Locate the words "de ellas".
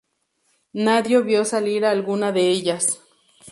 2.31-2.91